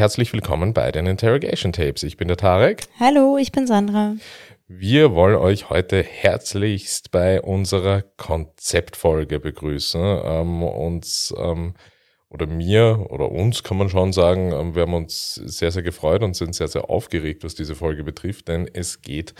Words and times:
Herzlich 0.00 0.32
willkommen 0.32 0.72
bei 0.72 0.90
den 0.92 1.04
Interrogation 1.04 1.74
Tapes. 1.74 2.04
Ich 2.04 2.16
bin 2.16 2.26
der 2.26 2.38
Tarek. 2.38 2.84
Hallo, 2.98 3.36
ich 3.36 3.52
bin 3.52 3.66
Sandra. 3.66 4.14
Wir 4.66 5.14
wollen 5.14 5.36
euch 5.36 5.68
heute 5.68 6.02
herzlichst 6.02 7.10
bei 7.10 7.38
unserer 7.42 8.00
Konzeptfolge 8.16 9.40
begrüßen. 9.40 10.00
Ähm, 10.24 10.62
uns 10.62 11.34
ähm, 11.36 11.74
oder 12.30 12.46
mir 12.46 13.08
oder 13.10 13.30
uns 13.30 13.62
kann 13.62 13.76
man 13.76 13.90
schon 13.90 14.14
sagen, 14.14 14.52
ähm, 14.52 14.74
wir 14.74 14.84
haben 14.84 14.94
uns 14.94 15.34
sehr, 15.34 15.70
sehr 15.70 15.82
gefreut 15.82 16.22
und 16.22 16.34
sind 16.34 16.54
sehr, 16.54 16.68
sehr 16.68 16.88
aufgeregt, 16.88 17.44
was 17.44 17.54
diese 17.54 17.74
Folge 17.74 18.02
betrifft, 18.02 18.48
denn 18.48 18.70
es 18.72 19.02
geht 19.02 19.34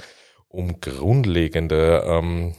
um 0.47 0.79
grundlegende 0.83 2.05
ähm, 2.07 2.55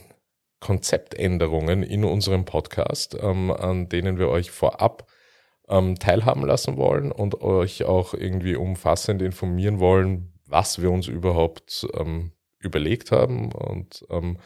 Konzeptänderungen 0.58 1.84
in 1.84 2.02
unserem 2.02 2.46
Podcast, 2.46 3.16
ähm, 3.22 3.52
an 3.52 3.88
denen 3.88 4.18
wir 4.18 4.28
euch 4.28 4.50
vorab 4.50 5.06
ähm, 5.72 5.98
teilhaben 5.98 6.44
lassen 6.44 6.76
wollen 6.76 7.10
und 7.10 7.40
euch 7.40 7.84
auch 7.84 8.14
irgendwie 8.14 8.54
umfassend 8.54 9.22
informieren 9.22 9.80
wollen, 9.80 10.32
was 10.46 10.82
wir 10.82 10.90
uns 10.90 11.08
überhaupt 11.08 11.86
ähm, 11.98 12.32
überlegt 12.58 13.10
haben 13.10 13.50
und 13.52 14.04
ähm, 14.10 14.36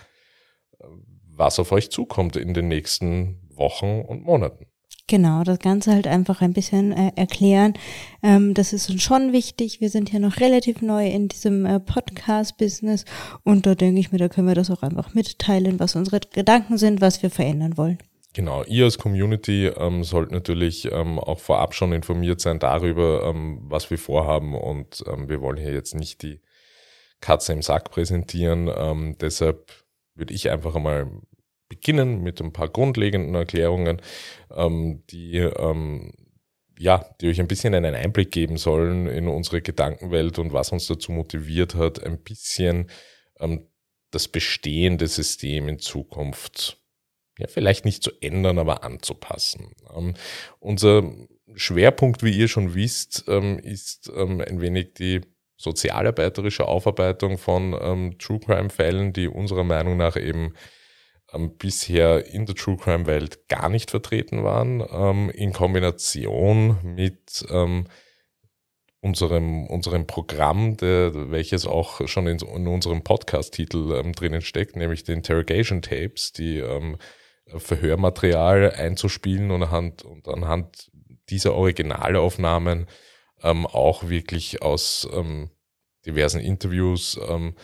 was 1.26 1.58
auf 1.58 1.72
euch 1.72 1.90
zukommt 1.90 2.36
in 2.36 2.54
den 2.54 2.68
nächsten 2.68 3.40
Wochen 3.50 4.00
und 4.00 4.22
Monaten. 4.22 4.66
Genau, 5.08 5.44
das 5.44 5.60
Ganze 5.60 5.92
halt 5.92 6.08
einfach 6.08 6.40
ein 6.42 6.52
bisschen 6.52 6.90
äh, 6.92 7.12
erklären. 7.14 7.74
Ähm, 8.22 8.54
das 8.54 8.72
ist 8.72 8.90
uns 8.90 9.02
schon 9.02 9.32
wichtig. 9.32 9.80
Wir 9.80 9.88
sind 9.88 10.12
ja 10.12 10.18
noch 10.18 10.40
relativ 10.40 10.82
neu 10.82 11.08
in 11.08 11.28
diesem 11.28 11.64
äh, 11.64 11.78
Podcast-Business 11.78 13.04
und 13.44 13.66
da 13.66 13.74
denke 13.74 14.00
ich 14.00 14.10
mir, 14.10 14.18
da 14.18 14.28
können 14.28 14.48
wir 14.48 14.56
das 14.56 14.70
auch 14.70 14.82
einfach 14.82 15.14
mitteilen, 15.14 15.78
was 15.78 15.94
unsere 15.94 16.20
Gedanken 16.20 16.76
sind, 16.76 17.00
was 17.00 17.22
wir 17.22 17.30
verändern 17.30 17.76
wollen. 17.76 17.98
Genau, 18.36 18.64
ihr 18.64 18.84
als 18.84 18.98
Community 18.98 19.68
ähm, 19.68 20.04
sollt 20.04 20.30
natürlich 20.30 20.92
ähm, 20.92 21.18
auch 21.18 21.38
vorab 21.38 21.74
schon 21.74 21.94
informiert 21.94 22.38
sein 22.38 22.58
darüber, 22.58 23.24
ähm, 23.24 23.60
was 23.62 23.88
wir 23.90 23.96
vorhaben 23.96 24.54
und 24.54 25.02
ähm, 25.06 25.30
wir 25.30 25.40
wollen 25.40 25.56
hier 25.56 25.72
jetzt 25.72 25.94
nicht 25.94 26.20
die 26.22 26.42
Katze 27.22 27.54
im 27.54 27.62
Sack 27.62 27.90
präsentieren. 27.90 28.70
Ähm, 28.76 29.16
deshalb 29.18 29.72
würde 30.14 30.34
ich 30.34 30.50
einfach 30.50 30.74
einmal 30.74 31.10
beginnen 31.70 32.22
mit 32.22 32.42
ein 32.42 32.52
paar 32.52 32.68
grundlegenden 32.68 33.34
Erklärungen, 33.34 34.02
ähm, 34.54 35.02
die 35.08 35.38
ähm, 35.38 36.12
ja, 36.78 37.06
die 37.22 37.28
euch 37.28 37.40
ein 37.40 37.48
bisschen 37.48 37.74
einen 37.74 37.94
Einblick 37.94 38.32
geben 38.32 38.58
sollen 38.58 39.06
in 39.06 39.28
unsere 39.28 39.62
Gedankenwelt 39.62 40.38
und 40.38 40.52
was 40.52 40.72
uns 40.72 40.86
dazu 40.86 41.10
motiviert 41.10 41.74
hat, 41.74 42.04
ein 42.04 42.22
bisschen 42.22 42.90
ähm, 43.40 43.66
das 44.10 44.28
bestehende 44.28 45.06
System 45.06 45.68
in 45.68 45.78
Zukunft 45.78 46.82
ja, 47.38 47.46
vielleicht 47.48 47.84
nicht 47.84 48.02
zu 48.02 48.10
ändern, 48.20 48.58
aber 48.58 48.82
anzupassen. 48.82 49.72
Ähm, 49.94 50.14
unser 50.58 51.02
Schwerpunkt, 51.54 52.22
wie 52.22 52.36
ihr 52.36 52.48
schon 52.48 52.74
wisst, 52.74 53.24
ähm, 53.28 53.58
ist 53.58 54.10
ähm, 54.14 54.40
ein 54.40 54.60
wenig 54.60 54.94
die 54.94 55.20
sozialarbeiterische 55.56 56.66
Aufarbeitung 56.66 57.38
von 57.38 57.76
ähm, 57.80 58.18
True 58.18 58.40
Crime 58.40 58.70
Fällen, 58.70 59.12
die 59.12 59.28
unserer 59.28 59.64
Meinung 59.64 59.96
nach 59.96 60.16
eben 60.16 60.54
ähm, 61.32 61.56
bisher 61.56 62.26
in 62.26 62.46
der 62.46 62.54
True 62.54 62.76
Crime 62.76 63.06
Welt 63.06 63.48
gar 63.48 63.68
nicht 63.68 63.90
vertreten 63.90 64.44
waren, 64.44 64.84
ähm, 64.90 65.30
in 65.30 65.52
Kombination 65.52 66.78
mit 66.82 67.44
unserem, 69.06 69.66
unserem 69.66 70.06
Programm, 70.06 70.76
der, 70.76 71.30
welches 71.30 71.66
auch 71.66 72.06
schon 72.08 72.26
in, 72.26 72.38
in 72.38 72.66
unserem 72.66 73.02
Podcast-Titel 73.02 73.94
ähm, 73.94 74.12
drinnen 74.12 74.42
steckt, 74.42 74.76
nämlich 74.76 75.04
den 75.04 75.18
Interrogation 75.18 75.80
Tapes, 75.80 76.32
die 76.32 76.58
ähm, 76.58 76.96
Verhörmaterial 77.46 78.72
einzuspielen 78.72 79.50
und 79.50 79.62
anhand, 79.62 80.02
und 80.04 80.28
anhand 80.28 80.90
dieser 81.30 81.54
Originalaufnahmen 81.54 82.86
ähm, 83.42 83.66
auch 83.66 84.08
wirklich 84.08 84.62
aus 84.62 85.08
ähm, 85.12 85.50
diversen 86.06 86.40
Interviews 86.40 87.18
ähm, 87.28 87.54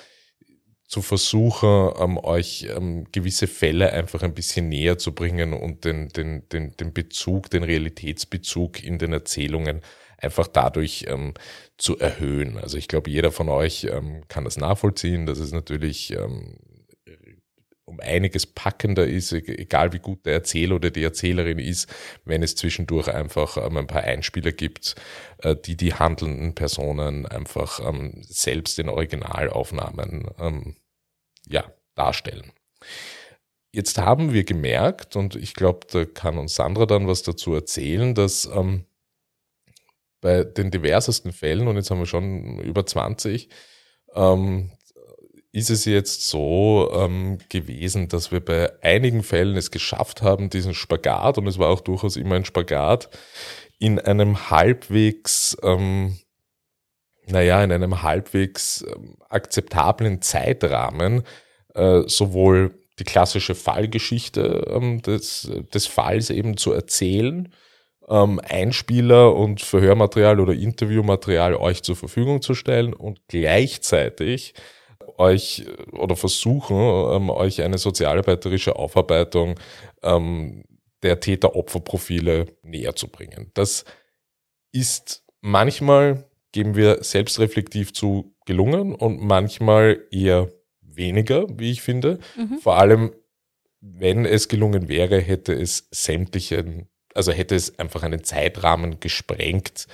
zu 0.86 1.00
versuchen, 1.00 1.90
ähm, 1.98 2.18
euch 2.18 2.68
ähm, 2.76 3.06
gewisse 3.12 3.46
Fälle 3.46 3.92
einfach 3.92 4.22
ein 4.22 4.34
bisschen 4.34 4.68
näher 4.68 4.98
zu 4.98 5.14
bringen 5.14 5.54
und 5.54 5.84
den, 5.84 6.08
den, 6.10 6.48
den, 6.50 6.76
den 6.76 6.92
Bezug, 6.92 7.48
den 7.50 7.64
Realitätsbezug 7.64 8.84
in 8.84 8.98
den 8.98 9.12
Erzählungen 9.12 9.80
einfach 10.18 10.46
dadurch 10.46 11.06
ähm, 11.08 11.34
zu 11.78 11.98
erhöhen. 11.98 12.58
Also 12.58 12.76
ich 12.76 12.88
glaube, 12.88 13.10
jeder 13.10 13.32
von 13.32 13.48
euch 13.48 13.84
ähm, 13.84 14.22
kann 14.28 14.44
das 14.44 14.56
nachvollziehen. 14.56 15.26
Das 15.26 15.38
ist 15.38 15.52
natürlich 15.52 16.12
ähm, 16.12 16.58
um 17.92 18.00
einiges 18.00 18.46
packender 18.46 19.06
ist, 19.06 19.32
e-, 19.32 19.42
egal 19.46 19.92
wie 19.92 19.98
gut 19.98 20.24
der 20.26 20.34
Erzähler 20.34 20.76
oder 20.76 20.90
die 20.90 21.02
Erzählerin 21.02 21.58
ist, 21.58 21.88
wenn 22.24 22.42
es 22.42 22.56
zwischendurch 22.56 23.08
einfach 23.08 23.56
ähm, 23.56 23.76
ein 23.76 23.86
paar 23.86 24.02
Einspieler 24.02 24.52
gibt, 24.52 24.96
äh, 25.38 25.54
die 25.54 25.76
die 25.76 25.94
handelnden 25.94 26.54
Personen 26.54 27.26
einfach 27.26 27.80
ähm, 27.86 28.22
selbst 28.22 28.78
in 28.78 28.88
Originalaufnahmen 28.88 30.30
ähm, 30.38 30.76
ja, 31.48 31.64
darstellen. 31.94 32.52
Jetzt 33.74 33.98
haben 33.98 34.32
wir 34.32 34.44
gemerkt, 34.44 35.16
und 35.16 35.34
ich 35.34 35.54
glaube, 35.54 35.86
da 35.90 36.04
kann 36.04 36.38
uns 36.38 36.54
Sandra 36.54 36.86
dann 36.86 37.06
was 37.06 37.22
dazu 37.22 37.54
erzählen, 37.54 38.14
dass 38.14 38.44
ähm, 38.46 38.84
bei 40.20 40.44
den 40.44 40.70
diversesten 40.70 41.32
Fällen, 41.32 41.68
und 41.68 41.76
jetzt 41.76 41.90
haben 41.90 41.98
wir 41.98 42.06
schon 42.06 42.58
über 42.60 42.84
20, 42.84 43.48
ähm, 44.14 44.70
ist 45.52 45.70
es 45.70 45.84
jetzt 45.84 46.28
so 46.28 46.90
ähm, 46.94 47.38
gewesen, 47.48 48.08
dass 48.08 48.32
wir 48.32 48.40
bei 48.40 48.72
einigen 48.82 49.22
Fällen 49.22 49.56
es 49.56 49.70
geschafft 49.70 50.22
haben, 50.22 50.50
diesen 50.50 50.74
Spagat, 50.74 51.38
und 51.38 51.46
es 51.46 51.58
war 51.58 51.68
auch 51.68 51.80
durchaus 51.80 52.16
immer 52.16 52.36
ein 52.36 52.44
Spagat, 52.44 53.10
in 53.78 53.98
einem 53.98 54.50
halbwegs 54.50 55.56
ähm, 55.62 56.16
naja, 57.26 57.62
in 57.62 57.72
einem 57.72 58.02
halbwegs 58.02 58.84
ähm, 58.94 59.16
akzeptablen 59.28 60.22
Zeitrahmen 60.22 61.22
äh, 61.74 62.02
sowohl 62.06 62.74
die 62.98 63.04
klassische 63.04 63.54
Fallgeschichte 63.54 64.66
ähm, 64.68 65.02
des, 65.02 65.50
des 65.72 65.86
Falls 65.86 66.30
eben 66.30 66.56
zu 66.56 66.72
erzählen, 66.72 67.52
ähm, 68.08 68.40
Einspieler 68.44 69.34
und 69.34 69.60
Verhörmaterial 69.62 70.40
oder 70.40 70.52
Interviewmaterial 70.52 71.54
euch 71.54 71.82
zur 71.82 71.96
Verfügung 71.96 72.42
zu 72.42 72.54
stellen 72.54 72.92
und 72.92 73.20
gleichzeitig 73.28 74.54
euch 75.18 75.66
oder 75.92 76.16
versuchen, 76.16 76.76
ähm, 76.76 77.30
euch 77.30 77.62
eine 77.62 77.78
sozialarbeiterische 77.78 78.76
Aufarbeitung 78.76 79.58
ähm, 80.02 80.64
der 81.02 81.20
Täter-Opfer-Profile 81.20 82.46
näher 82.62 82.94
zu 82.94 83.08
bringen. 83.08 83.50
Das 83.54 83.84
ist 84.72 85.24
manchmal 85.40 86.24
geben 86.52 86.76
wir 86.76 87.02
selbstreflektiv 87.02 87.92
zu 87.92 88.34
gelungen 88.46 88.94
und 88.94 89.22
manchmal 89.22 90.04
eher 90.10 90.52
weniger, 90.80 91.46
wie 91.58 91.72
ich 91.72 91.82
finde. 91.82 92.18
Mhm. 92.36 92.58
Vor 92.58 92.78
allem, 92.78 93.12
wenn 93.80 94.24
es 94.26 94.48
gelungen 94.48 94.88
wäre, 94.88 95.18
hätte 95.18 95.54
es 95.54 95.88
sämtlichen, 95.90 96.88
also 97.14 97.32
hätte 97.32 97.54
es 97.54 97.78
einfach 97.78 98.02
einen 98.02 98.22
Zeitrahmen 98.22 99.00
gesprengt, 99.00 99.86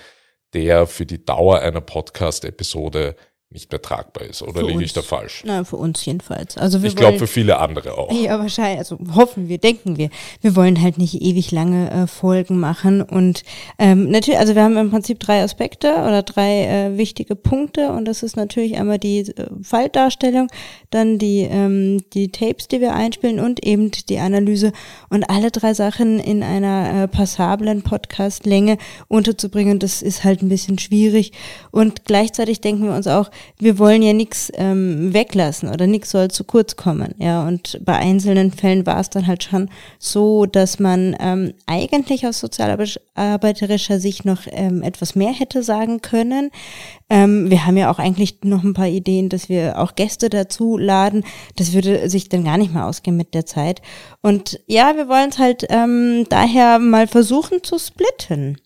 der 0.52 0.86
für 0.86 1.06
die 1.06 1.24
Dauer 1.24 1.60
einer 1.60 1.80
Podcast-Episode 1.80 3.14
nicht 3.50 3.72
mehr 3.72 3.80
tragbar 3.80 4.24
ist. 4.24 4.42
Oder 4.42 4.62
liege 4.62 4.84
ich 4.84 4.92
da 4.92 5.00
falsch? 5.00 5.42
Nein, 5.46 5.64
für 5.64 5.76
uns 5.76 6.04
jedenfalls. 6.04 6.58
Also 6.58 6.82
wir 6.82 6.90
ich 6.90 6.96
glaube 6.96 7.18
für 7.18 7.26
viele 7.26 7.58
andere 7.58 7.96
auch. 7.96 8.12
Ja, 8.12 8.38
wahrscheinlich. 8.38 8.78
Also 8.78 8.98
hoffen 9.14 9.48
wir, 9.48 9.56
denken 9.56 9.96
wir. 9.96 10.10
Wir 10.42 10.54
wollen 10.54 10.82
halt 10.82 10.98
nicht 10.98 11.22
ewig 11.22 11.50
lange 11.50 11.90
äh, 11.90 12.06
Folgen 12.06 12.60
machen. 12.60 13.00
Und 13.00 13.44
ähm, 13.78 14.10
natürlich, 14.10 14.38
also 14.38 14.54
wir 14.54 14.62
haben 14.62 14.76
im 14.76 14.90
Prinzip 14.90 15.18
drei 15.18 15.42
Aspekte 15.42 15.88
oder 15.88 16.22
drei 16.22 16.66
äh, 16.66 16.98
wichtige 16.98 17.36
Punkte. 17.36 17.92
Und 17.92 18.04
das 18.04 18.22
ist 18.22 18.36
natürlich 18.36 18.76
einmal 18.76 18.98
die 18.98 19.20
äh, 19.20 19.48
Falldarstellung, 19.62 20.48
dann 20.90 21.18
die, 21.18 21.48
ähm, 21.50 22.04
die 22.12 22.30
Tapes, 22.30 22.68
die 22.68 22.82
wir 22.82 22.92
einspielen 22.92 23.40
und 23.40 23.64
eben 23.64 23.90
die 24.10 24.18
Analyse. 24.18 24.72
Und 25.08 25.30
alle 25.30 25.50
drei 25.50 25.72
Sachen 25.72 26.20
in 26.20 26.42
einer 26.42 27.04
äh, 27.04 27.08
passablen 27.08 27.80
Podcast-Länge 27.80 28.76
unterzubringen, 29.08 29.78
das 29.78 30.02
ist 30.02 30.22
halt 30.22 30.42
ein 30.42 30.50
bisschen 30.50 30.78
schwierig. 30.78 31.32
Und 31.70 32.04
gleichzeitig 32.04 32.60
denken 32.60 32.84
wir 32.84 32.94
uns 32.94 33.06
auch, 33.06 33.30
wir 33.58 33.78
wollen 33.78 34.02
ja 34.02 34.12
nichts 34.12 34.52
ähm, 34.54 35.12
weglassen 35.12 35.68
oder 35.68 35.86
nichts 35.86 36.10
soll 36.10 36.30
zu 36.30 36.44
kurz 36.44 36.76
kommen. 36.76 37.14
Ja, 37.18 37.46
und 37.46 37.80
bei 37.84 37.96
einzelnen 37.96 38.52
Fällen 38.52 38.86
war 38.86 39.00
es 39.00 39.10
dann 39.10 39.26
halt 39.26 39.44
schon 39.44 39.70
so, 39.98 40.46
dass 40.46 40.78
man 40.78 41.16
ähm, 41.20 41.54
eigentlich 41.66 42.26
aus 42.26 42.40
sozialarbeiterischer 42.40 43.98
Sicht 43.98 44.24
noch 44.24 44.42
ähm, 44.50 44.82
etwas 44.82 45.14
mehr 45.14 45.32
hätte 45.32 45.62
sagen 45.62 46.00
können. 46.00 46.50
Ähm, 47.10 47.50
wir 47.50 47.66
haben 47.66 47.76
ja 47.76 47.90
auch 47.90 47.98
eigentlich 47.98 48.38
noch 48.44 48.64
ein 48.64 48.74
paar 48.74 48.88
Ideen, 48.88 49.28
dass 49.28 49.48
wir 49.48 49.78
auch 49.78 49.94
Gäste 49.94 50.30
dazu 50.30 50.76
laden. 50.76 51.24
Das 51.56 51.72
würde 51.72 52.08
sich 52.10 52.28
dann 52.28 52.44
gar 52.44 52.58
nicht 52.58 52.72
mehr 52.72 52.86
ausgehen 52.86 53.16
mit 53.16 53.34
der 53.34 53.46
Zeit. 53.46 53.82
Und 54.22 54.60
ja, 54.66 54.96
wir 54.96 55.08
wollen 55.08 55.30
es 55.30 55.38
halt 55.38 55.66
ähm, 55.68 56.26
daher 56.28 56.78
mal 56.78 57.06
versuchen 57.06 57.62
zu 57.62 57.78
splitten. 57.78 58.58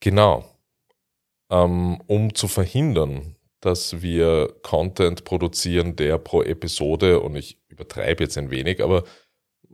Genau. 0.00 0.44
Ähm, 1.50 2.00
um 2.06 2.34
zu 2.34 2.48
verhindern, 2.48 3.35
dass 3.66 4.00
wir 4.00 4.54
Content 4.62 5.24
produzieren, 5.24 5.96
der 5.96 6.18
pro 6.18 6.42
Episode, 6.42 7.20
und 7.20 7.36
ich 7.36 7.58
übertreibe 7.68 8.24
jetzt 8.24 8.38
ein 8.38 8.50
wenig, 8.50 8.82
aber 8.82 9.04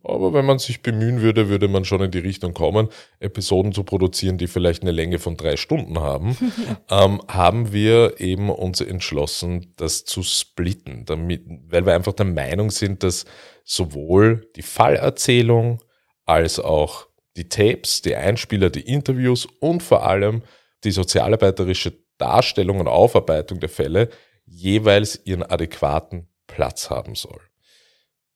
aber 0.05 0.33
wenn 0.33 0.45
man 0.45 0.59
sich 0.59 0.83
bemühen 0.83 1.21
würde, 1.21 1.49
würde 1.49 1.69
man 1.69 1.85
schon 1.85 2.03
in 2.03 2.11
die 2.11 2.19
Richtung 2.19 2.55
kommen, 2.55 2.89
Episoden 3.21 3.73
zu 3.73 3.85
produzieren, 3.85 4.37
die 4.37 4.49
vielleicht 4.49 4.83
eine 4.83 4.91
Länge 4.91 5.19
von 5.19 5.37
drei 5.37 5.57
Stunden 5.57 6.01
haben, 6.01 6.37
ähm, 6.91 7.23
haben 7.29 7.73
wir 7.73 8.21
eben 8.21 8.51
uns 8.51 8.81
entschlossen, 8.81 9.75
das 9.77 10.05
zu 10.05 10.23
splitten, 10.23 11.05
damit, 11.05 11.45
weil 11.69 11.87
wir 11.87 11.95
einfach 11.95 12.15
der 12.15 12.27
Meinung 12.27 12.71
sind, 12.71 13.03
dass 13.05 13.27
sowohl 13.65 14.51
die 14.57 14.63
Fallerzählung 14.63 15.81
als 16.25 16.59
auch 16.59 17.07
die 17.37 17.49
Tapes, 17.49 18.03
die 18.03 18.17
Einspieler, 18.17 18.71
die 18.71 18.81
Interviews 18.81 19.47
und 19.61 19.83
vor 19.83 20.05
allem 20.05 20.43
die 20.85 20.91
sozialarbeiterische 20.91 21.93
Darstellung 22.23 22.79
und 22.79 22.87
Aufarbeitung 22.87 23.59
der 23.59 23.69
Fälle 23.69 24.09
jeweils 24.47 25.21
ihren 25.25 25.43
adäquaten 25.43 26.29
Platz 26.47 26.89
haben 26.89 27.17
soll. 27.17 27.41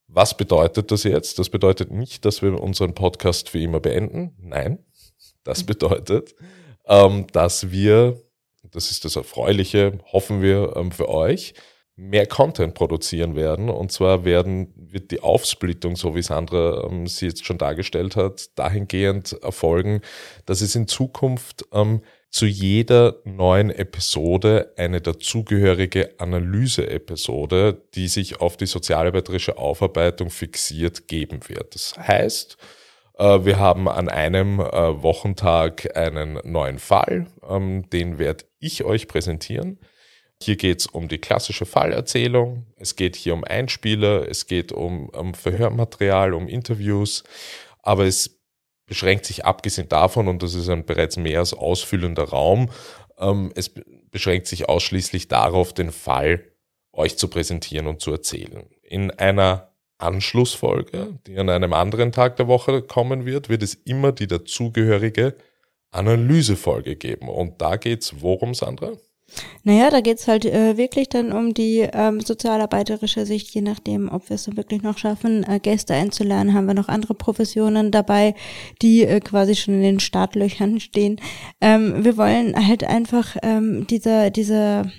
Was 0.08 0.36
bedeutet 0.36 0.90
das 0.90 1.04
jetzt? 1.04 1.38
Das 1.38 1.50
bedeutet 1.50 1.92
nicht, 1.92 2.24
dass 2.24 2.42
wir 2.42 2.60
unseren 2.60 2.94
Podcast 2.94 3.48
für 3.48 3.60
immer 3.60 3.78
beenden. 3.78 4.34
Nein, 4.38 4.84
das 5.44 5.62
bedeutet, 5.64 6.34
ähm, 6.86 7.28
dass 7.32 7.70
wir, 7.70 8.20
das 8.72 8.90
ist 8.90 9.04
das 9.04 9.14
Erfreuliche, 9.14 9.98
hoffen 10.12 10.42
wir 10.42 10.74
ähm, 10.76 10.90
für 10.90 11.08
euch, 11.08 11.54
mehr 11.94 12.26
Content 12.26 12.74
produzieren 12.74 13.36
werden. 13.36 13.70
Und 13.70 13.92
zwar 13.92 14.24
werden, 14.24 14.72
wird 14.76 15.12
die 15.12 15.20
Aufsplittung, 15.20 15.94
so 15.94 16.14
wie 16.16 16.22
Sandra 16.22 16.84
ähm, 16.84 17.06
sie 17.06 17.26
jetzt 17.26 17.44
schon 17.44 17.58
dargestellt 17.58 18.16
hat, 18.16 18.58
dahingehend 18.58 19.32
erfolgen, 19.42 20.02
dass 20.44 20.60
es 20.60 20.74
in 20.74 20.88
Zukunft 20.88 21.64
ähm, 21.72 22.02
zu 22.30 22.46
jeder 22.46 23.16
neuen 23.24 23.70
Episode 23.70 24.72
eine 24.76 25.00
dazugehörige 25.00 26.18
Analyse-Episode, 26.18 27.82
die 27.94 28.08
sich 28.08 28.40
auf 28.40 28.56
die 28.56 28.66
sozialarbeiterische 28.66 29.58
Aufarbeitung 29.58 30.30
fixiert, 30.30 31.08
geben 31.08 31.40
wird. 31.48 31.74
Das 31.74 31.96
heißt, 31.96 32.58
äh, 33.18 33.44
wir 33.44 33.58
haben 33.58 33.88
an 33.88 34.08
einem 34.08 34.60
äh, 34.60 35.02
Wochentag 35.02 35.96
einen 35.96 36.40
neuen 36.44 36.78
Fall, 36.78 37.26
ähm, 37.48 37.88
den 37.90 38.18
werde 38.18 38.44
ich 38.58 38.84
euch 38.84 39.08
präsentieren. 39.08 39.78
Hier 40.42 40.56
geht 40.56 40.80
es 40.80 40.86
um 40.86 41.08
die 41.08 41.18
klassische 41.18 41.64
Fallerzählung, 41.64 42.66
es 42.76 42.94
geht 42.96 43.16
hier 43.16 43.32
um 43.32 43.44
Einspieler, 43.44 44.28
es 44.28 44.46
geht 44.46 44.70
um, 44.70 45.08
um 45.08 45.32
Verhörmaterial, 45.32 46.34
um 46.34 46.46
Interviews, 46.46 47.24
aber 47.82 48.04
es 48.04 48.35
beschränkt 48.86 49.26
sich 49.26 49.44
abgesehen 49.44 49.88
davon, 49.88 50.28
und 50.28 50.42
das 50.42 50.54
ist 50.54 50.68
ein 50.68 50.84
bereits 50.84 51.16
mehr 51.16 51.40
als 51.40 51.52
ausfüllender 51.52 52.24
Raum, 52.24 52.70
ähm, 53.18 53.52
es 53.54 53.72
beschränkt 54.10 54.46
sich 54.46 54.68
ausschließlich 54.68 55.28
darauf, 55.28 55.72
den 55.72 55.92
Fall 55.92 56.44
euch 56.92 57.18
zu 57.18 57.28
präsentieren 57.28 57.86
und 57.86 58.00
zu 58.00 58.12
erzählen. 58.12 58.64
In 58.82 59.10
einer 59.10 59.72
Anschlussfolge, 59.98 61.18
die 61.26 61.38
an 61.38 61.48
einem 61.48 61.72
anderen 61.72 62.12
Tag 62.12 62.36
der 62.36 62.48
Woche 62.48 62.82
kommen 62.82 63.26
wird, 63.26 63.48
wird 63.48 63.62
es 63.62 63.74
immer 63.74 64.12
die 64.12 64.26
dazugehörige 64.26 65.36
Analysefolge 65.90 66.96
geben. 66.96 67.28
Und 67.28 67.60
da 67.60 67.76
geht's 67.76 68.20
worum, 68.20 68.54
Sandra? 68.54 68.92
Naja, 69.64 69.90
da 69.90 70.00
geht's 70.00 70.28
halt 70.28 70.44
äh, 70.44 70.76
wirklich 70.76 71.08
dann 71.08 71.32
um 71.32 71.52
die 71.52 71.80
ähm, 71.92 72.20
sozialarbeiterische 72.20 73.26
Sicht, 73.26 73.52
je 73.54 73.60
nachdem, 73.60 74.08
ob 74.08 74.28
wir 74.30 74.36
es 74.36 74.44
dann 74.44 74.56
wirklich 74.56 74.82
noch 74.82 74.98
schaffen, 74.98 75.44
äh, 75.44 75.58
Gäste 75.58 75.94
einzulernen, 75.94 76.54
haben 76.54 76.66
wir 76.66 76.74
noch 76.74 76.88
andere 76.88 77.14
Professionen 77.14 77.90
dabei, 77.90 78.34
die 78.82 79.02
äh, 79.02 79.20
quasi 79.20 79.56
schon 79.56 79.74
in 79.74 79.82
den 79.82 80.00
Startlöchern 80.00 80.78
stehen. 80.80 81.20
Ähm, 81.60 82.04
wir 82.04 82.16
wollen 82.16 82.54
halt 82.68 82.84
einfach 82.84 83.36
ähm, 83.42 83.86
dieser, 83.88 84.30
dieser 84.30 84.90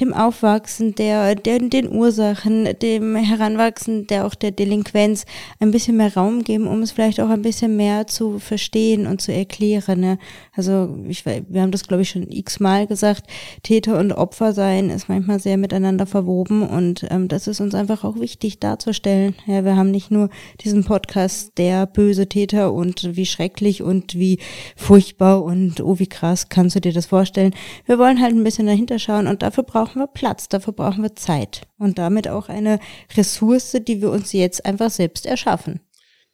dem 0.00 0.14
Aufwachsen 0.14 0.94
der, 0.94 1.34
der, 1.34 1.58
den 1.58 1.92
Ursachen, 1.92 2.68
dem 2.80 3.14
Heranwachsen 3.16 4.06
der 4.06 4.26
auch 4.26 4.34
der 4.34 4.50
Delinquenz 4.50 5.24
ein 5.60 5.70
bisschen 5.70 5.96
mehr 5.96 6.14
Raum 6.14 6.44
geben, 6.44 6.66
um 6.66 6.82
es 6.82 6.92
vielleicht 6.92 7.20
auch 7.20 7.28
ein 7.28 7.42
bisschen 7.42 7.76
mehr 7.76 8.06
zu 8.06 8.38
verstehen 8.38 9.06
und 9.06 9.20
zu 9.20 9.32
erklären. 9.32 10.00
Ne? 10.00 10.18
Also 10.54 10.96
ich, 11.08 11.24
wir 11.26 11.62
haben 11.62 11.70
das 11.70 11.86
glaube 11.86 12.02
ich 12.02 12.10
schon 12.10 12.30
x-mal 12.30 12.86
gesagt, 12.86 13.26
Täter 13.62 13.98
und 13.98 14.12
Opfer 14.12 14.52
sein 14.52 14.90
ist 14.90 15.08
manchmal 15.08 15.40
sehr 15.40 15.56
miteinander 15.56 16.06
verwoben 16.06 16.62
und 16.62 17.06
ähm, 17.10 17.28
das 17.28 17.46
ist 17.46 17.60
uns 17.60 17.74
einfach 17.74 18.04
auch 18.04 18.18
wichtig 18.18 18.60
darzustellen. 18.60 19.34
Ja, 19.46 19.64
wir 19.64 19.76
haben 19.76 19.90
nicht 19.90 20.10
nur 20.10 20.30
diesen 20.60 20.84
Podcast 20.84 21.58
der 21.58 21.86
böse 21.86 22.28
Täter 22.28 22.72
und 22.72 23.16
wie 23.16 23.26
schrecklich 23.26 23.82
und 23.82 24.14
wie 24.14 24.38
furchtbar 24.76 25.42
und 25.42 25.80
oh 25.80 25.98
wie 25.98 26.06
krass, 26.06 26.48
kannst 26.48 26.76
du 26.76 26.80
dir 26.80 26.92
das 26.92 27.06
vorstellen? 27.06 27.54
Wir 27.84 27.98
wollen 27.98 28.20
halt 28.20 28.34
ein 28.34 28.44
bisschen 28.44 28.66
dahinter 28.66 28.98
schauen 28.98 29.26
und 29.26 29.42
dafür 29.42 29.64
brauchen 29.64 29.81
brauchen 29.82 30.00
wir 30.00 30.06
Platz, 30.06 30.48
dafür 30.48 30.72
brauchen 30.72 31.02
wir 31.02 31.16
Zeit 31.16 31.62
und 31.76 31.98
damit 31.98 32.28
auch 32.28 32.48
eine 32.48 32.78
Ressource, 33.16 33.76
die 33.80 34.00
wir 34.00 34.10
uns 34.10 34.32
jetzt 34.32 34.64
einfach 34.64 34.90
selbst 34.90 35.26
erschaffen. 35.26 35.80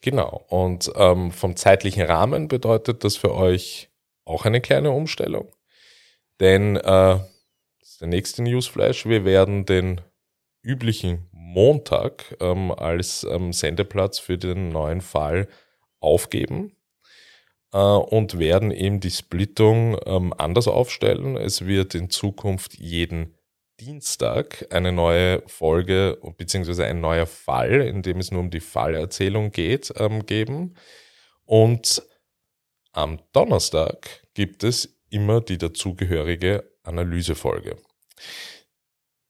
Genau. 0.03 0.45
Und 0.49 0.93
ähm, 0.97 1.33
vom 1.33 1.56
zeitlichen 1.56 2.03
Rahmen 2.03 2.49
bedeutet 2.49 3.05
das 3.05 3.17
für 3.17 3.35
euch 3.35 3.89
auch 4.27 4.45
eine 4.45 4.61
kleine 4.61 4.91
Umstellung. 4.91 5.49
Denn 6.41 6.77
äh, 6.77 6.81
das 6.83 7.23
ist 7.81 8.00
der 8.03 8.09
nächste 8.09 8.43
Newsflash. 8.43 9.06
Wir 9.06 9.25
werden 9.25 9.65
den 9.65 10.03
üblichen 10.62 11.27
Montag 11.33 12.37
ähm, 12.41 12.71
als 12.71 13.25
ähm, 13.25 13.55
Sendeplatz 13.55 14.19
für 14.19 14.37
den 14.37 14.69
neuen 14.69 15.00
Fall 15.00 15.49
aufgeben 16.00 16.77
äh, 17.73 17.79
und 17.79 18.39
werden 18.39 18.73
eben 18.73 19.00
die 19.00 19.11
Splittung 19.11 19.97
ähm, 20.05 20.35
anders 20.37 20.69
aufstellen. 20.69 21.39
Es 21.39 21.65
wird 21.67 21.95
in 21.95 22.11
Zukunft 22.11 22.75
jeden 22.75 23.38
Dienstag 23.81 24.67
eine 24.71 24.93
neue 24.93 25.43
Folge 25.47 26.19
beziehungsweise 26.37 26.85
ein 26.85 27.01
neuer 27.01 27.27
Fall, 27.27 27.81
in 27.83 28.03
dem 28.03 28.19
es 28.19 28.31
nur 28.31 28.41
um 28.41 28.51
die 28.51 28.61
Fallerzählung 28.61 29.53
geht, 29.53 29.93
ähm, 29.97 30.27
geben. 30.27 30.75
Und 31.45 32.03
am 32.93 33.21
Donnerstag 33.33 34.27
gibt 34.35 34.65
es 34.65 34.99
immer 35.11 35.41
die 35.41 35.59
dazugehörige 35.59 36.71
Analysefolge. 36.83 37.77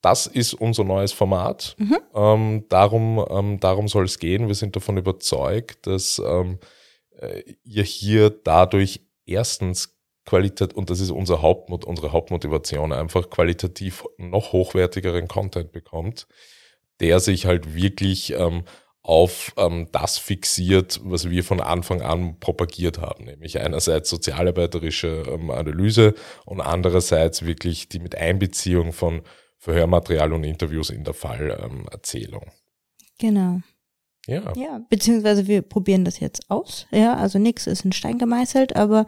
Das 0.00 0.26
ist 0.26 0.54
unser 0.54 0.84
neues 0.84 1.12
Format. 1.12 1.76
Mhm. 1.78 1.98
Ähm, 2.14 2.64
darum, 2.68 3.24
ähm, 3.28 3.60
darum 3.60 3.88
soll 3.88 4.04
es 4.04 4.18
gehen. 4.18 4.46
Wir 4.46 4.54
sind 4.54 4.76
davon 4.76 4.96
überzeugt, 4.96 5.86
dass 5.86 6.20
ähm, 6.24 6.58
äh, 7.18 7.42
ihr 7.64 7.82
hier 7.82 8.30
dadurch 8.30 9.00
erstens 9.26 9.97
Qualität, 10.28 10.74
und 10.74 10.90
das 10.90 11.00
ist 11.00 11.10
unser 11.10 11.40
Hauptmot 11.40 11.84
unsere 11.84 12.12
Hauptmotivation, 12.12 12.92
einfach 12.92 13.30
qualitativ 13.30 14.04
noch 14.18 14.52
hochwertigeren 14.52 15.26
Content 15.26 15.72
bekommt, 15.72 16.26
der 17.00 17.18
sich 17.20 17.46
halt 17.46 17.74
wirklich 17.74 18.34
ähm, 18.34 18.64
auf 19.02 19.54
ähm, 19.56 19.88
das 19.90 20.18
fixiert, 20.18 21.00
was 21.02 21.30
wir 21.30 21.42
von 21.44 21.60
Anfang 21.62 22.02
an 22.02 22.38
propagiert 22.40 22.98
haben, 22.98 23.24
nämlich 23.24 23.58
einerseits 23.58 24.10
sozialarbeiterische 24.10 25.22
ähm, 25.26 25.50
Analyse 25.50 26.14
und 26.44 26.60
andererseits 26.60 27.46
wirklich 27.46 27.88
die 27.88 28.00
mit 28.00 28.14
Einbeziehung 28.14 28.92
von 28.92 29.22
Verhörmaterial 29.56 30.34
und 30.34 30.44
Interviews 30.44 30.90
in 30.90 31.04
der 31.04 31.14
Fallerzählung. 31.14 32.52
genau. 33.18 33.60
Ja. 34.28 34.52
Ja, 34.56 34.82
beziehungsweise 34.90 35.46
wir 35.46 35.62
probieren 35.62 36.04
das 36.04 36.20
jetzt 36.20 36.50
aus. 36.50 36.86
Ja, 36.90 37.14
also 37.14 37.38
nichts 37.38 37.66
ist 37.66 37.86
in 37.86 37.92
Stein 37.92 38.18
gemeißelt, 38.18 38.76
aber 38.76 39.06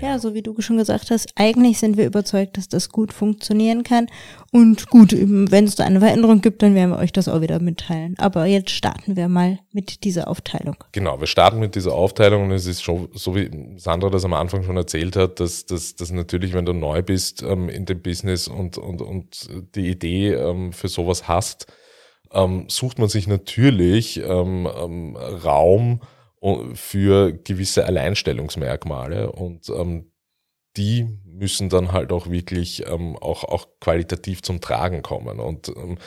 ja. 0.00 0.10
ja. 0.10 0.18
so 0.20 0.32
wie 0.32 0.42
du 0.42 0.54
schon 0.60 0.76
gesagt 0.76 1.10
hast, 1.10 1.32
eigentlich 1.34 1.78
sind 1.78 1.96
wir 1.96 2.06
überzeugt, 2.06 2.56
dass 2.56 2.68
das 2.68 2.88
gut 2.88 3.12
funktionieren 3.12 3.82
kann. 3.82 4.06
Und 4.52 4.88
gut, 4.88 5.12
wenn 5.12 5.64
es 5.64 5.74
da 5.74 5.84
eine 5.84 5.98
Veränderung 5.98 6.40
gibt, 6.40 6.62
dann 6.62 6.76
werden 6.76 6.90
wir 6.90 6.98
euch 6.98 7.12
das 7.12 7.26
auch 7.26 7.40
wieder 7.40 7.58
mitteilen. 7.58 8.14
Aber 8.18 8.46
jetzt 8.46 8.70
starten 8.70 9.16
wir 9.16 9.26
mal 9.26 9.58
mit 9.72 10.04
dieser 10.04 10.28
Aufteilung. 10.28 10.76
Genau, 10.92 11.18
wir 11.18 11.26
starten 11.26 11.58
mit 11.58 11.74
dieser 11.74 11.92
Aufteilung 11.92 12.44
und 12.44 12.52
es 12.52 12.66
ist 12.66 12.82
schon, 12.82 13.08
so 13.12 13.34
wie 13.34 13.50
Sandra 13.76 14.08
das 14.08 14.24
am 14.24 14.34
Anfang 14.34 14.62
schon 14.62 14.76
erzählt 14.76 15.16
hat, 15.16 15.40
dass, 15.40 15.66
dass, 15.66 15.96
dass 15.96 16.12
natürlich, 16.12 16.52
wenn 16.52 16.64
du 16.64 16.72
neu 16.72 17.02
bist 17.02 17.42
ähm, 17.42 17.68
in 17.68 17.86
dem 17.86 18.02
Business 18.02 18.46
und, 18.46 18.78
und, 18.78 19.02
und 19.02 19.48
die 19.74 19.88
Idee 19.88 20.34
ähm, 20.34 20.72
für 20.72 20.88
sowas 20.88 21.26
hast, 21.26 21.66
ähm, 22.32 22.64
sucht 22.68 22.98
man 22.98 23.08
sich 23.08 23.26
natürlich 23.26 24.18
ähm, 24.18 24.68
ähm, 24.80 25.16
Raum 25.16 26.00
äh, 26.42 26.74
für 26.74 27.32
gewisse 27.32 27.84
Alleinstellungsmerkmale 27.86 29.32
und 29.32 29.68
ähm, 29.70 30.10
die 30.76 31.06
müssen 31.24 31.68
dann 31.68 31.92
halt 31.92 32.12
auch 32.12 32.28
wirklich 32.28 32.86
ähm, 32.86 33.16
auch, 33.16 33.44
auch 33.44 33.66
qualitativ 33.80 34.42
zum 34.42 34.60
Tragen 34.60 35.02
kommen. 35.02 35.40
Und 35.40 35.68
ähm, 35.68 35.98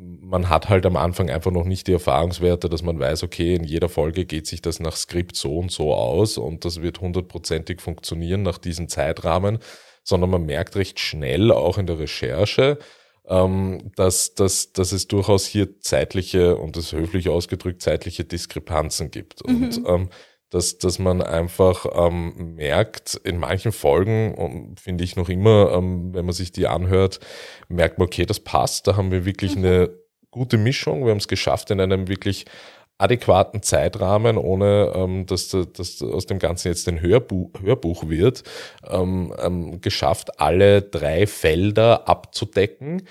man 0.00 0.48
hat 0.48 0.68
halt 0.68 0.86
am 0.86 0.96
Anfang 0.96 1.28
einfach 1.28 1.50
noch 1.50 1.64
nicht 1.64 1.86
die 1.86 1.92
Erfahrungswerte, 1.92 2.68
dass 2.68 2.82
man 2.82 2.98
weiß, 2.98 3.22
okay, 3.22 3.54
in 3.54 3.64
jeder 3.64 3.88
Folge 3.88 4.24
geht 4.24 4.46
sich 4.46 4.62
das 4.62 4.80
nach 4.80 4.96
Skript 4.96 5.36
so 5.36 5.58
und 5.58 5.70
so 5.70 5.92
aus 5.94 6.38
und 6.38 6.64
das 6.64 6.80
wird 6.80 7.00
hundertprozentig 7.00 7.80
funktionieren 7.80 8.42
nach 8.42 8.58
diesem 8.58 8.88
Zeitrahmen, 8.88 9.58
sondern 10.02 10.30
man 10.30 10.46
merkt 10.46 10.76
recht 10.76 10.98
schnell 10.98 11.52
auch 11.52 11.76
in 11.76 11.86
der 11.86 11.98
Recherche, 11.98 12.78
ähm, 13.26 13.92
dass, 13.96 14.34
dass, 14.34 14.72
dass 14.72 14.92
es 14.92 15.08
durchaus 15.08 15.46
hier 15.46 15.80
zeitliche, 15.80 16.56
und 16.56 16.76
das 16.76 16.92
höflich 16.92 17.28
ausgedrückt, 17.28 17.82
zeitliche 17.82 18.24
Diskrepanzen 18.24 19.10
gibt. 19.10 19.46
Mhm. 19.46 19.54
Und 19.54 19.82
ähm, 19.86 20.08
dass, 20.50 20.78
dass 20.78 20.98
man 20.98 21.22
einfach 21.22 21.86
ähm, 21.94 22.56
merkt, 22.56 23.14
in 23.14 23.38
manchen 23.38 23.70
Folgen, 23.70 24.74
finde 24.76 25.04
ich 25.04 25.14
noch 25.14 25.28
immer, 25.28 25.72
ähm, 25.72 26.12
wenn 26.12 26.24
man 26.24 26.34
sich 26.34 26.50
die 26.50 26.66
anhört, 26.66 27.20
merkt 27.68 27.98
man, 27.98 28.06
okay, 28.06 28.26
das 28.26 28.40
passt, 28.40 28.88
da 28.88 28.96
haben 28.96 29.12
wir 29.12 29.24
wirklich 29.24 29.54
mhm. 29.54 29.64
eine 29.64 29.90
gute 30.32 30.58
Mischung. 30.58 31.04
Wir 31.04 31.10
haben 31.10 31.18
es 31.18 31.28
geschafft, 31.28 31.70
in 31.70 31.80
einem 31.80 32.08
wirklich 32.08 32.46
adäquaten 33.00 33.62
Zeitrahmen, 33.62 34.36
ohne 34.36 34.92
ähm, 34.94 35.26
dass, 35.26 35.48
dass 35.48 36.02
aus 36.02 36.26
dem 36.26 36.38
Ganzen 36.38 36.68
jetzt 36.68 36.88
ein 36.88 37.00
Hörbuch, 37.00 37.50
Hörbuch 37.60 38.08
wird, 38.08 38.42
ähm, 38.88 39.34
ähm, 39.38 39.80
geschafft, 39.80 40.40
alle 40.40 40.82
drei 40.82 41.26
Felder 41.26 42.08
abzudecken. 42.08 43.02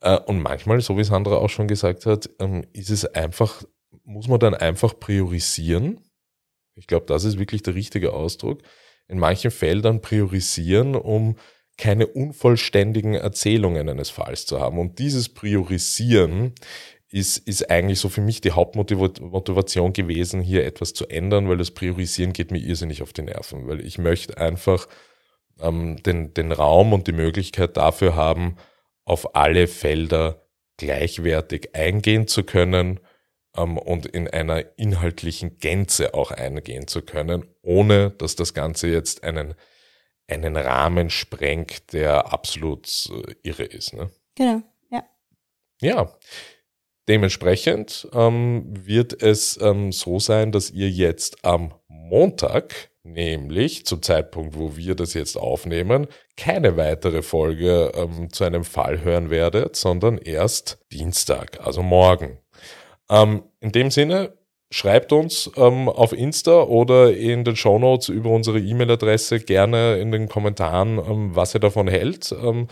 Äh, 0.00 0.18
und 0.18 0.40
manchmal, 0.40 0.80
so 0.80 0.96
wie 0.98 1.04
Sandra 1.04 1.36
auch 1.36 1.50
schon 1.50 1.68
gesagt 1.68 2.06
hat, 2.06 2.28
ähm, 2.38 2.64
ist 2.72 2.90
es 2.90 3.04
einfach, 3.04 3.62
muss 4.04 4.28
man 4.28 4.40
dann 4.40 4.54
einfach 4.54 4.98
priorisieren. 4.98 6.00
Ich 6.74 6.86
glaube, 6.86 7.06
das 7.06 7.24
ist 7.24 7.38
wirklich 7.38 7.62
der 7.62 7.74
richtige 7.74 8.12
Ausdruck. 8.12 8.62
In 9.08 9.18
manchen 9.18 9.50
Feldern 9.50 10.00
priorisieren, 10.02 10.94
um 10.94 11.36
keine 11.78 12.08
unvollständigen 12.08 13.14
Erzählungen 13.14 13.88
eines 13.88 14.10
Falls 14.10 14.44
zu 14.44 14.60
haben. 14.60 14.78
Und 14.78 14.98
dieses 14.98 15.28
Priorisieren 15.28 16.52
ist, 17.10 17.38
ist 17.38 17.70
eigentlich 17.70 18.00
so 18.00 18.08
für 18.08 18.20
mich 18.20 18.40
die 18.40 18.52
Hauptmotivation 18.52 19.92
gewesen, 19.92 20.40
hier 20.42 20.64
etwas 20.66 20.92
zu 20.92 21.06
ändern, 21.06 21.48
weil 21.48 21.56
das 21.56 21.70
Priorisieren 21.70 22.32
geht 22.32 22.50
mir 22.50 22.58
irrsinnig 22.58 23.02
auf 23.02 23.12
die 23.12 23.22
Nerven, 23.22 23.66
weil 23.66 23.80
ich 23.80 23.98
möchte 23.98 24.36
einfach 24.36 24.88
ähm, 25.60 26.02
den, 26.02 26.34
den 26.34 26.52
Raum 26.52 26.92
und 26.92 27.06
die 27.06 27.12
Möglichkeit 27.12 27.76
dafür 27.76 28.14
haben, 28.14 28.56
auf 29.04 29.34
alle 29.34 29.66
Felder 29.66 30.46
gleichwertig 30.76 31.74
eingehen 31.74 32.26
zu 32.28 32.44
können 32.44 33.00
ähm, 33.56 33.78
und 33.78 34.04
in 34.04 34.28
einer 34.28 34.78
inhaltlichen 34.78 35.58
Gänze 35.58 36.12
auch 36.12 36.30
eingehen 36.30 36.86
zu 36.88 37.00
können, 37.02 37.46
ohne 37.62 38.10
dass 38.10 38.36
das 38.36 38.52
Ganze 38.52 38.88
jetzt 38.88 39.24
einen, 39.24 39.54
einen 40.26 40.56
Rahmen 40.56 41.08
sprengt, 41.08 41.94
der 41.94 42.32
absolut 42.32 42.86
äh, 43.10 43.34
irre 43.42 43.64
ist. 43.64 43.94
Ne? 43.94 44.10
Genau, 44.34 44.62
ja. 44.90 45.04
Ja, 45.80 46.18
Dementsprechend 47.08 48.06
ähm, 48.12 48.66
wird 48.70 49.22
es 49.22 49.58
ähm, 49.62 49.92
so 49.92 50.18
sein, 50.18 50.52
dass 50.52 50.70
ihr 50.70 50.90
jetzt 50.90 51.44
am 51.44 51.72
Montag, 51.88 52.90
nämlich 53.02 53.86
zum 53.86 54.02
Zeitpunkt, 54.02 54.58
wo 54.58 54.76
wir 54.76 54.94
das 54.94 55.14
jetzt 55.14 55.36
aufnehmen, 55.36 56.06
keine 56.36 56.76
weitere 56.76 57.22
Folge 57.22 57.92
ähm, 57.94 58.30
zu 58.30 58.44
einem 58.44 58.64
Fall 58.64 59.02
hören 59.02 59.30
werdet, 59.30 59.74
sondern 59.76 60.18
erst 60.18 60.78
Dienstag, 60.92 61.66
also 61.66 61.82
morgen. 61.82 62.38
Ähm, 63.08 63.42
in 63.60 63.72
dem 63.72 63.90
Sinne, 63.90 64.34
schreibt 64.70 65.12
uns 65.12 65.50
ähm, 65.56 65.88
auf 65.88 66.12
Insta 66.12 66.62
oder 66.62 67.16
in 67.16 67.44
den 67.44 67.56
Show 67.56 67.78
Notes 67.78 68.10
über 68.10 68.28
unsere 68.30 68.58
E-Mail-Adresse 68.58 69.40
gerne 69.40 69.96
in 69.98 70.12
den 70.12 70.28
Kommentaren, 70.28 70.98
ähm, 70.98 71.30
was 71.34 71.54
ihr 71.54 71.60
davon 71.60 71.88
hält. 71.88 72.32
Ähm, 72.32 72.68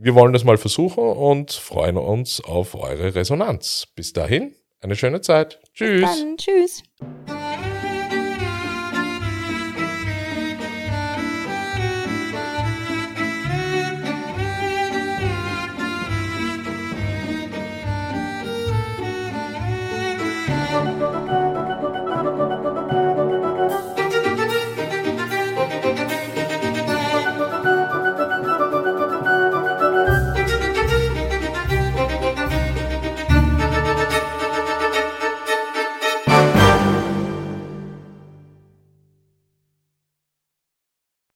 wir 0.00 0.14
wollen 0.14 0.32
das 0.32 0.44
mal 0.44 0.56
versuchen 0.58 1.02
und 1.02 1.50
freuen 1.50 1.96
uns 1.96 2.40
auf 2.40 2.76
eure 2.76 3.16
Resonanz. 3.16 3.88
Bis 3.96 4.12
dahin, 4.12 4.54
eine 4.80 4.94
schöne 4.94 5.20
Zeit. 5.20 5.60
Tschüss. 5.74 6.02
Dann, 6.02 6.36
tschüss. 6.36 6.84